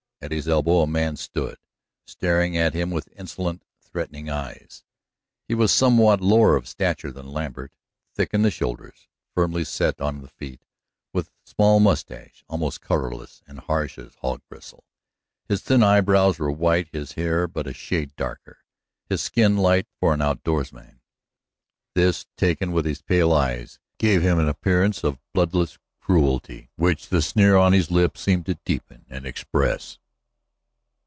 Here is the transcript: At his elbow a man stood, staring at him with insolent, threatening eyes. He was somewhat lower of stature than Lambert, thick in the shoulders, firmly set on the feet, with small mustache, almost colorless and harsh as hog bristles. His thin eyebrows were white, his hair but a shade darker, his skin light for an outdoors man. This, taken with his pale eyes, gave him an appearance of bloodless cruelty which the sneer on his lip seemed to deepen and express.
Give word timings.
At 0.23 0.31
his 0.31 0.47
elbow 0.47 0.81
a 0.81 0.87
man 0.87 1.15
stood, 1.15 1.57
staring 2.05 2.55
at 2.55 2.75
him 2.75 2.91
with 2.91 3.09
insolent, 3.17 3.63
threatening 3.81 4.29
eyes. 4.29 4.83
He 5.47 5.55
was 5.55 5.71
somewhat 5.71 6.21
lower 6.21 6.55
of 6.55 6.67
stature 6.67 7.11
than 7.11 7.33
Lambert, 7.33 7.71
thick 8.13 8.31
in 8.31 8.43
the 8.43 8.51
shoulders, 8.51 9.07
firmly 9.33 9.63
set 9.63 9.99
on 9.99 10.21
the 10.21 10.27
feet, 10.27 10.61
with 11.11 11.31
small 11.43 11.79
mustache, 11.79 12.43
almost 12.47 12.81
colorless 12.81 13.41
and 13.47 13.61
harsh 13.61 13.97
as 13.97 14.13
hog 14.21 14.43
bristles. 14.47 14.83
His 15.49 15.63
thin 15.63 15.81
eyebrows 15.81 16.37
were 16.37 16.51
white, 16.51 16.89
his 16.91 17.13
hair 17.13 17.47
but 17.47 17.65
a 17.65 17.73
shade 17.73 18.15
darker, 18.15 18.59
his 19.09 19.23
skin 19.23 19.57
light 19.57 19.87
for 19.99 20.13
an 20.13 20.21
outdoors 20.21 20.71
man. 20.71 21.01
This, 21.95 22.27
taken 22.37 22.71
with 22.73 22.85
his 22.85 23.01
pale 23.01 23.33
eyes, 23.33 23.79
gave 23.97 24.21
him 24.21 24.37
an 24.37 24.47
appearance 24.47 25.03
of 25.03 25.17
bloodless 25.33 25.79
cruelty 25.99 26.69
which 26.75 27.09
the 27.09 27.23
sneer 27.23 27.57
on 27.57 27.73
his 27.73 27.89
lip 27.89 28.19
seemed 28.19 28.45
to 28.45 28.59
deepen 28.63 29.07
and 29.09 29.25
express. 29.25 29.97